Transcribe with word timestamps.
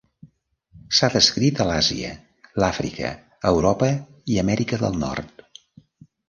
S'ha 0.99 1.09
descrit 1.15 1.59
a 1.65 1.67
l'Àsia, 1.71 2.13
l'Àfrica, 2.63 3.11
Europa 3.51 3.91
i 4.37 4.41
Amèrica 4.45 4.81
del 4.87 4.99
Nord. 5.05 5.47